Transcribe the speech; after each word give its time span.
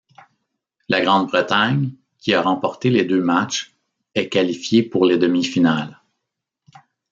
La 0.89 0.99
Grande-Bretagne, 0.99 1.91
qui 2.17 2.33
a 2.33 2.41
remporté 2.41 2.89
les 2.89 3.05
deux 3.05 3.21
matchs, 3.21 3.75
est 4.15 4.29
qualifiée 4.29 4.81
pour 4.81 5.05
les 5.05 5.19
demi-finales. 5.19 6.01